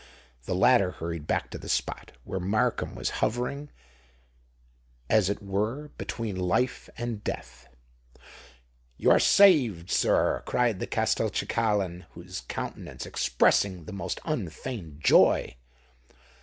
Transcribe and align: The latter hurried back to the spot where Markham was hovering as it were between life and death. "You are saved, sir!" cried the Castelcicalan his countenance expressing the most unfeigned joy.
The 0.45 0.55
latter 0.55 0.93
hurried 0.93 1.27
back 1.27 1.51
to 1.51 1.59
the 1.59 1.69
spot 1.69 2.13
where 2.23 2.39
Markham 2.39 2.95
was 2.95 3.11
hovering 3.21 3.69
as 5.11 5.29
it 5.29 5.43
were 5.43 5.89
between 5.89 6.35
life 6.37 6.89
and 6.97 7.23
death. 7.23 7.67
"You 8.97 9.11
are 9.11 9.19
saved, 9.19 9.91
sir!" 9.91 10.41
cried 10.47 10.79
the 10.79 10.87
Castelcicalan 10.87 12.07
his 12.15 12.41
countenance 12.47 13.05
expressing 13.05 13.85
the 13.85 13.93
most 13.93 14.19
unfeigned 14.25 15.01
joy. 15.03 15.55